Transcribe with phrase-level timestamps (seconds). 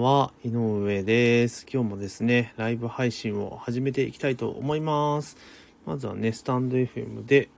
[0.00, 1.66] は、井上です。
[1.70, 5.36] 今日もですね、ライブ配信を始めていきたいと思います。
[5.84, 7.50] まずはね、スタンド FM で、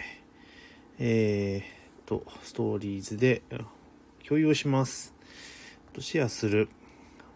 [0.99, 3.43] えー、と、ストーリーズで
[4.27, 5.15] 共有します。
[6.01, 6.69] シェアする。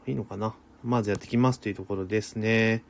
[0.08, 0.56] いいのかな？
[0.82, 2.82] まずやってきますというところですね。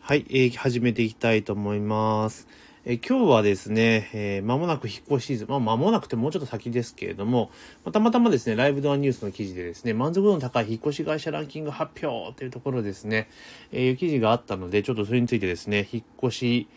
[0.00, 2.46] はい、えー、始めていきたいと思います。
[2.86, 7.50] え今日はですね、えー、間もなく引っ越しシーズン、まあ間もなくてもうちょっと先ですけれども、
[7.82, 13.30] またまたまですね、ライブドアニュースの記事でですね、満足度の高い引っ越し会社ランキング発表というところですね、
[13.72, 16.68] えー、いう記事があったので、ちょっとそれについてですね、引っ越し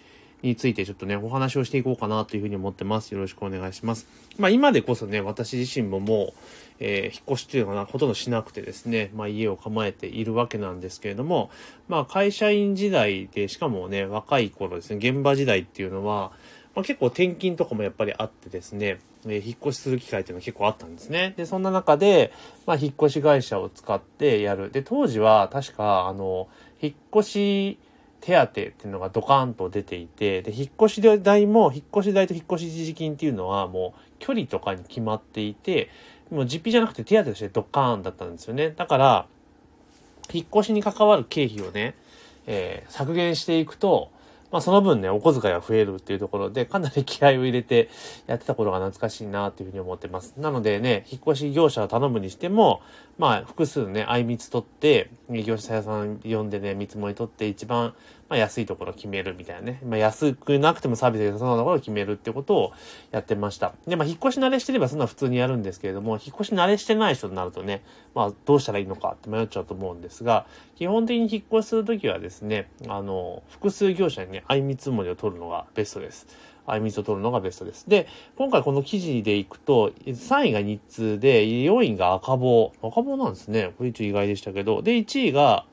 [0.44, 3.14] についてちょっとね、お話をしていこうかなというふうに思ってます。
[3.14, 4.08] よろしくお願いします。
[4.38, 6.34] まあ今でこそね、私自身ももう、
[6.80, 11.50] えー、引っ越しっていうのはほとんどしなくてですね、まあ家を構えているわけなんですけれども、
[11.88, 16.32] まあ会社員時代で、しかもね、若い頃ですね、現場時代っていうのは、
[16.78, 21.34] まあ、結構転勤とかもやっぱりあってですね、えー、引っ越しする機会っていうのは結構あったんですね。
[21.36, 22.32] で、そんな中で、
[22.68, 24.72] まあ、引っ越し会社を使ってやる。
[24.72, 26.48] で、当時は確か、あの、
[26.80, 27.80] 引っ越し
[28.22, 35.90] 手当っていうのがドカーンと出ていて、で、引っ越し代も、引っ越し代と引っ越し一時金っていうのはもう距離とかに決まっていて、
[36.32, 38.72] もう実費じゃなくて手当としてドカーンだったんですよね。
[38.72, 39.28] だから、
[40.32, 41.96] 引っ越しに関わる経費をね、
[42.48, 44.12] えー、削減していくと、
[44.52, 47.90] まあその分ね、お小遣いが増えるっていうところで、かなり気合を入れて
[48.28, 50.34] やってた頃が懐かしいなっていうふうに思ってます。
[50.38, 52.82] なのでね、引っ越し業者を頼むにしても、
[53.18, 57.94] まあ複数ね、相密取って、業者さん呼んでね、見積もり取って一番
[58.30, 59.80] まあ、安いところを決めるみたいなね。
[59.86, 62.74] まあ、安くなくてもサービスが良さそうなところを決めるってことを
[63.12, 63.74] やってました。
[63.88, 67.84] で、まあ、引っ越し慣れしてればそんな普通にやるんですけれども、引っ越し慣れしてない人になるとね、
[68.14, 70.46] まあ、どうしたらいいのかって迷っちゃうと思うんですが、
[70.76, 76.28] 基本的に引っ越しするときはですね、あの、複数業者にね、相見積もりを取るのがベストです。
[76.68, 77.90] 相見を取るのがベストです。
[77.90, 82.74] で、今回この記事でいくと、3位が日通で、4位が赤棒。
[82.84, 83.72] 赤棒なんですね。
[83.78, 84.82] これ一応意外でしたけど。
[84.82, 85.66] で、1位が、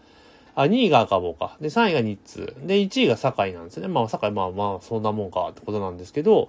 [0.54, 1.56] あ、2位が赤棒か。
[1.60, 2.54] で、3位が日通。
[2.62, 3.88] で、1位が堺なんですね。
[3.88, 6.48] まあ、堺、まあまあ、そんなもんかってことなんですけど、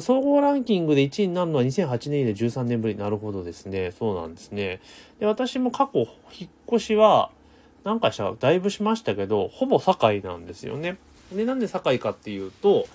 [0.00, 2.96] 総合ランキングで1位になるのは2008年以来13年ぶり。
[2.96, 3.90] なるほどですね。
[3.90, 4.80] そうなんですね。
[5.18, 6.06] で、私も過去、
[6.38, 7.30] 引っ越しは、
[7.82, 10.96] 何回したかだいぶしましたけど、ほぼ堺なんですよね。
[11.32, 12.86] で、なんで堺かっていうと、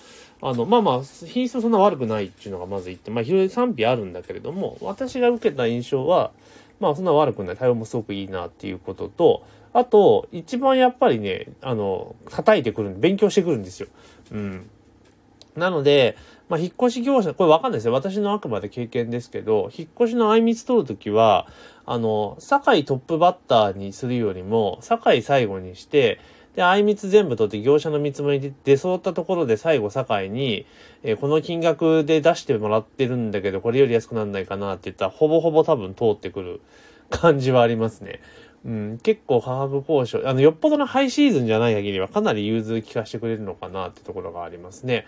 [0.42, 6.32] あの、まあまあ、品質そんな悪くないっていうのがまず言って、まあ、広い賛否あるんだけれども、私が受けた印象は、
[6.80, 7.56] まあ、そんな悪くない。
[7.56, 9.42] 対応もすごくいいなっていうことと、
[9.72, 13.88] あと、一番やっぱりね、あの、叩いてくる、勉強してくるんですよ。
[14.32, 14.70] うん。
[15.56, 16.16] なので、
[16.48, 17.92] まあ、引っ越し業者、これわかんないですよ。
[17.92, 21.46] 私のあくまで経験ですけど、引っ越しの相密取るときは、
[21.86, 26.18] あの、堺トップバッターにするよりも、堺最後にして、
[26.54, 30.66] で、相密全部取って業者の見積もりで出そうったところで最後堺に、
[31.02, 36.60] えー、この金額で出してもらってるんだけど、これより安くなんないかなって言ったら、ほぼほぼ多分通ってくる
[37.10, 38.20] 感じはありますね。
[38.64, 45.06] うん、結構価格交渉、あの、よっぽどのハイシーズンじゃない限りはかなり融通聞かせてくれるのかなってところがありますね。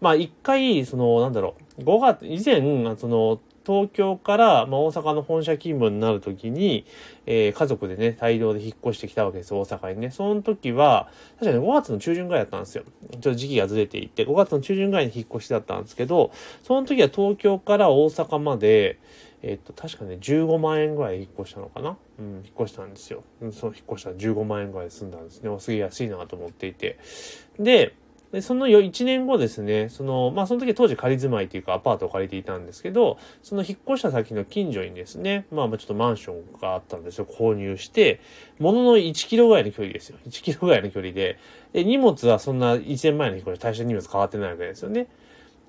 [0.00, 2.62] まあ、一回、その、なんだろう、5月、以前、
[2.96, 6.84] その、東京から、まあ、大阪の本社勤務になるときに、
[7.26, 10.10] えー、家族でね、大量で引っ越してきたわけです、大阪にね。
[10.10, 11.08] その時は、
[11.38, 12.84] 確かに5月の中旬ぐらいだったんですよ。
[13.10, 16.30] ちょっと時期がずれていて、5月の中旬ぐらいに引っ越しだったんですけど、
[16.62, 18.98] その時は東京から大阪まで、
[19.42, 21.98] えっと、確かね、15万円ぐらい引っ越したのかな？
[22.18, 23.24] うん、引っ越したんですよ。
[23.52, 25.54] そう、引っ越したら15万円ぐらいで済んだんですね。
[25.58, 26.98] すげえ安いなと思っていて。
[27.58, 27.94] で、
[28.34, 38.20] で、その1年後ですね、その、まあ、その時当時仮住まいというかアパートを借りていたんですけど、その引っ越した先の近所にですね、まあ、ちょっとマンションがあったんですよ、購入して、
[38.58, 40.18] ものの1キロぐらいの距離ですよ。
[40.26, 41.38] 1キロぐらいの距離で、
[41.72, 45.06] で、荷物はそんな1年前の引っ越し、大した荷物変わってないわけですよね。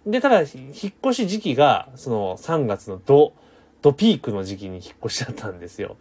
[0.07, 0.47] で、ただ、引っ
[1.05, 3.33] 越し時期が、その3月の土、
[3.83, 5.97] ドピークの時期に引っ越しちゃったんですよ。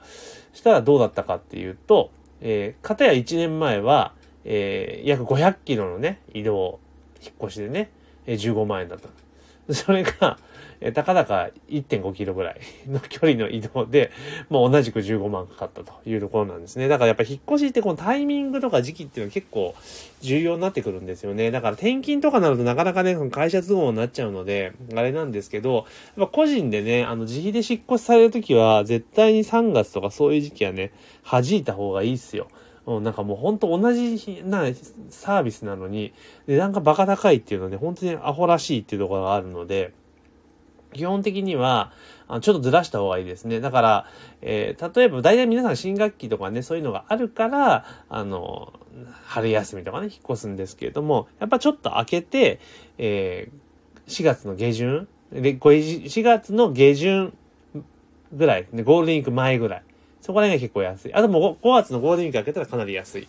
[0.54, 2.10] したらどうだったかっていうと、
[2.40, 6.78] えー、片や1年前は、えー、約500キロのね、移動、
[7.22, 7.90] 引っ越しでね、
[8.26, 9.08] えー、15万円だった。
[9.72, 10.38] それが、
[10.80, 14.10] えー、たかだか1.5キロぐらいの距離の移動で、
[14.50, 16.88] もう同じく15万かかったというところなんですね。
[16.88, 19.74] だからやっぱ引っ越しってこのタイミングとか時期っていうのは結構
[20.20, 21.50] 重要になってくるんですよね。
[21.50, 25.84] だから転勤とかなるとなかなかね、会社都合になっちゃうので、あれなんですけど、やっ
[26.16, 30.92] ぱ個人でね、あの自費で引っ越しされるときは、絶対に3月とかそういう時期はね、
[31.24, 32.48] 弾いた方がいいっすよ。
[32.86, 34.64] うん、なんかもうほんと同じな
[35.10, 36.12] サービスなのに、
[36.46, 39.92] 値段がバカ高いっていうのはね、本当にアホらしいっていうところがあるので、
[40.92, 41.92] 基本的には、
[42.26, 43.60] あちょっとずらした方がいいですね。
[43.60, 44.06] だから、
[44.40, 48.72] えー、例えば大体皆さん新学期とかね、そういうのがあるから、あの、
[49.24, 52.60] 春休みとかね、引っ越すんですけれども、やっぱちょっと開けて、
[52.96, 57.36] えー、4月の下旬、で、4月の下旬
[58.32, 59.82] ぐらい、ね、ゴールデンウィーク前ぐらい。
[60.24, 61.12] そこら辺が結構安い。
[61.12, 63.26] あともう 5, 月のゴールデンウィーク開けたらかなり安いっ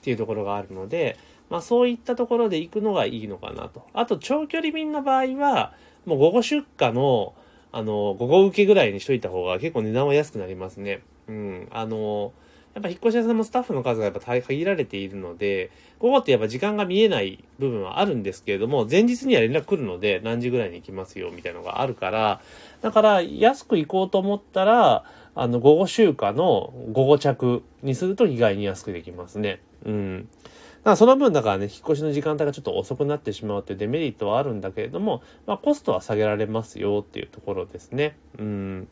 [0.00, 1.18] ていうところがあるので、
[1.50, 3.84] まあそういったところで行くのがいいのかなと。
[3.94, 5.72] あと長距離便の場合は、
[6.04, 7.34] もう午後出荷の、
[7.72, 11.00] あの、午後受けぐらいにしといた方が結構値段は安くなりますね。
[11.26, 11.68] うん。
[11.72, 12.32] あの、
[12.74, 22.40] やっぱ引っ越し屋さんもスタッフの数がやっぱ限られているので、午後ってやっぱ時間が見えない部分はあるんですけれども、前日には連絡来るので何時ぐらいに行きますよみたいなのがあるから、
[22.82, 25.04] だから安く行こうと思ったら、
[25.36, 29.60] あの、午後集荷の午後着にすると意外に安くできますね。
[29.84, 30.22] うん。
[30.22, 38.16] だからその分だからね、引っ越しの時間帯がちょっと遅くなってしまうっていうデメリットはあるんだけれども、まあコストは下げられますよっていうところですね。
[38.38, 38.88] うん。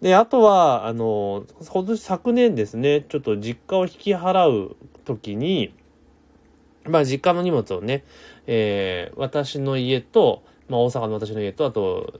[0.00, 5.74] で、あとは、あの、今年昨年ですね、ちょっと実家を引き払う時に、
[6.84, 8.04] まあ実家の荷物をね、
[8.46, 12.14] えー、私の家と、まあ大阪の私の家と、あと、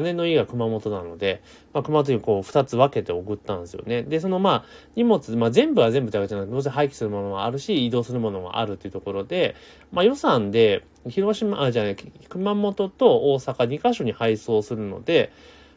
[0.00, 1.42] 姉の家が熊本なので、
[1.74, 4.02] まあ熊本にこう二つ分けて送ったんですよね。
[4.02, 4.64] で、そのまあ
[4.96, 9.54] 荷物、まあ全部は全部ってわけじゃなくて、どうせ廃棄するものもあるし、移動するものもあるっていうところで、
[9.92, 11.96] まあ予算で、広島、あ、じゃあね、
[12.30, 15.30] 熊本と大阪2カ所に配送するので、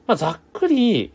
[0.07, 1.11] まあざっくり、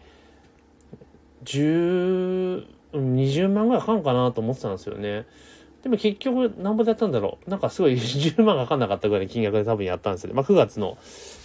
[1.45, 5.27] 10、20万ぐらいかかんかなと思ってたんですよね。
[5.87, 7.49] でも結局、なんぼでやったんだろう。
[7.49, 10.35] なんかすごい 10万かかんなかったぐらいの金額で多分やったんですよね。
[10.35, 10.99] まあ9月の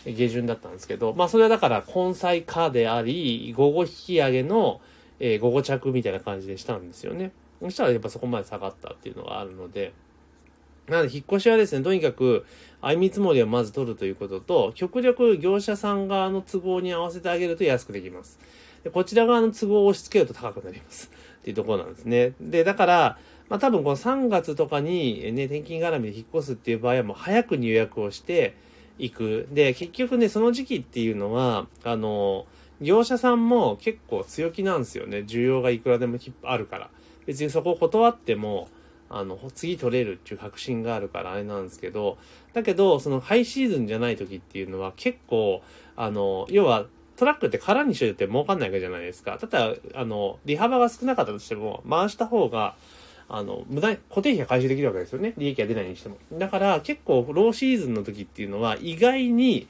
[0.07, 4.81] 下旬だったんですけど、まあそれはだから根菜化であり、午後引き上げの、
[5.19, 7.33] えー、午後着みたいな感じでしたんですよね。
[7.61, 9.93] そしたらやっぱそこまで下がったっていうのがあるので、
[10.87, 12.43] なので引っ越しはですね、とにかく、
[12.81, 18.39] 相見積もりをまず取るということと、極力業者さん側の都合に合わせてあげると安くできます。
[18.83, 21.11] でこちら側の都合を押し付けると高くなります。
[21.41, 22.33] っていうところなんですね。
[22.41, 23.19] で、だから、
[23.51, 28.55] まあ多分この3月とかにね、転勤絡みで引っ越すっていう場合はもう早く入約をして
[28.97, 29.45] いく。
[29.51, 32.45] で、結局ね、その時期っていうのは、あの、
[32.79, 35.25] 業者さんも結構強気なんですよね。
[35.27, 36.89] 需要がいくらでもあるから。
[37.25, 38.69] 別にそこを断っても、
[39.09, 42.17] あの、次取れるっていう確信があるからあれなんですけど、
[42.53, 45.61] だけど、そのハイシーズンじゃない時っていうのは結構、
[45.97, 46.85] あの、要は
[47.17, 49.37] トラックって空にしといて儲かんないわけじゃないですか。
[49.39, 52.75] ただ、あの、利幅が少なかったとしても、回した方が、
[53.33, 55.33] あの、無駄に固定費が回収できるわけですよね。
[55.37, 56.17] 利益が出ないにしても。
[56.33, 59.67] だから結構ローシーズンの時っていうのは意外に、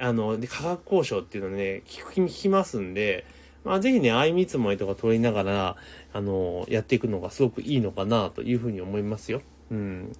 [0.00, 3.26] あの、価格交渉っていうのね、聞く、聞きますんで、
[3.64, 5.76] まあぜひね、相見積もりとか取りながら、
[6.12, 9.42] あの、やっていくのがすごくいいのかなというふうに思いますよ。
[9.70, 10.12] うん。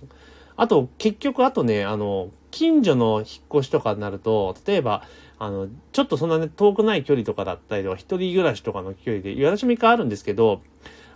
[0.56, 5.02] あと、結局、あとね、あの、近所の引っ越しとかになると、例えば、
[5.38, 10.60] あの、ちょっとそんなね、遠くない距離とかだったりとか、一人暮らしとかの距離で、私も一回あるんですけど、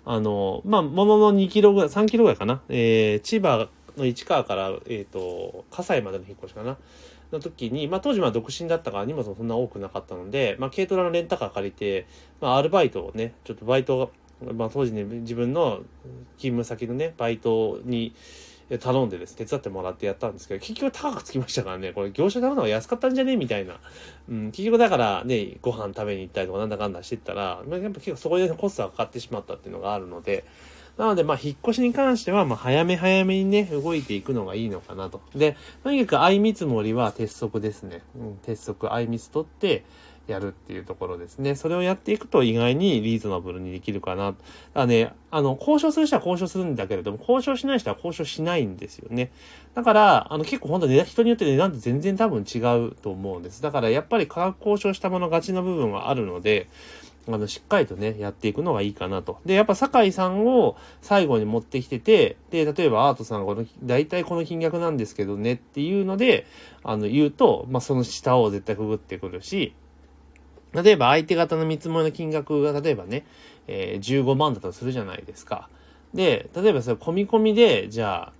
[0.06, 2.62] あの、まあ、ものの2キロぐらい、3キロぐらいかな。
[2.68, 6.78] えー、千葉の市川から、えっ、ー、と、葛西までの引っ越しかな。
[7.32, 12.06] の時に、まあ、当時ま独身だったから荷物もそんな多くなかったので、まあ、軽トラのレンタカー借りて、
[12.40, 15.80] まあ、アルバイトをね、ちょっとバイトまあ、当時ね、自分の
[16.36, 18.14] 勤務先のね、バイトに、
[18.80, 23.78] 頼んでです、手伝ってもらってやったんですけど、結局高くつきましたからね、これ業者頼むのが安かったんじゃねみたいな。
[24.28, 30.44] うん、結局だからね、ご飯食べに行ったりとかなんだかんだしてったら、まあ、やっぱ結構そこでコストがかかってしまったっていうのがあるので、
[30.96, 35.20] なので、まあ、引っ越しに関しては、まあ、早め早めにね、動いていくのがいいのかなと。
[35.34, 38.02] で、とにかく相見積もりは鉄則ですね。
[38.18, 39.84] うん、鉄則、相見積取って、
[40.26, 41.54] やるっていうところですね。
[41.54, 44.34] それをやっていくと意外にリーズナブルにできるかな。
[44.74, 49.30] だね、あの、交渉する人は交渉するんだけれども、交渉しない人は交渉しないんですよね。
[49.74, 53.62] だから、あの、結構本当に人によって値段って全然多分違うと思うんです。
[53.62, 56.68] だからやっぱり価格交渉したもの勝ちの部分はあるので、
[57.28, 59.38] あの、しっかりとね、やっていくのがいいかなと。
[59.44, 66.46] で、やっぱ酒井さんを最後に持ってきてて、で、例えばアートさんがこの、大体この金額なんですけどねっていうので、
[66.84, 69.74] あの、言うと、まあ、その下を絶対くぐってくるし、
[70.82, 73.24] 例えば相手方の見積もりの金額が例えばね、
[73.66, 75.68] えー、15万だとするじゃないですか。
[76.14, 78.32] で、例えばそれ込み込みで、じゃあ、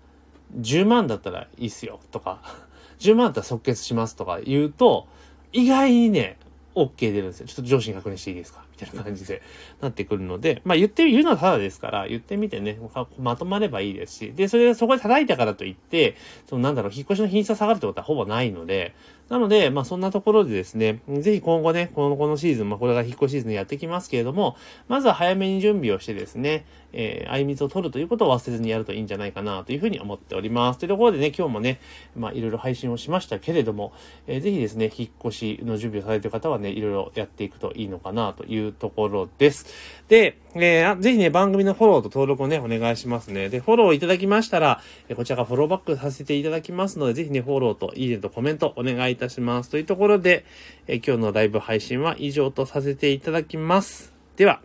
[0.61, 2.41] 10万だったらいいっすよとか、
[3.01, 5.07] 10万だったら即決しますとか言うと、
[5.53, 6.39] 意外にね、
[6.75, 7.47] OK 出るんですよ。
[7.47, 8.66] ちょっと上司に確認していいですか？
[8.81, 9.43] みたいな感じで
[9.81, 12.79] なってくるので、まあ言って、言うのはただですから、言ってみてね、
[13.19, 16.17] まとまればいいですし、で、それでそこで叩いたからといって、
[16.49, 18.95] そのなんだろう、引っ越しの品質が下がるってことはほぼないので、
[19.29, 24.57] なので、まあそんなところでですね、ぜひ今後ね、この、このシーズン、まあこれが引っ越しシーズンやってきますけれども、
[24.87, 30.79] まずは早めに準備をしてですね、えー、あいみつを取るということを忘れずにやるといいんじゃないかなというふうに思っております。
[30.79, 31.81] というところでね、今日もね、
[32.17, 33.93] まあいろいろ配信をしましたけれども、
[34.29, 39.67] えー、ぜひですね、引っ越しの準備をされている方はね、いろいろやっていくといいのかなといういうところです。
[40.09, 43.49] で、えー、ぜひね、番組のフォローと登録をね、お願いしますね。
[43.49, 49.71] で、フォローいただきましたら、えこちらがフォローバックさせていただきますので、ぜひね、フォローといいねとコメントお願いいたします。
[49.71, 50.45] というところで、
[50.87, 54.13] え今日のライブ配信は以上とさせていただきます。
[54.37, 54.61] では、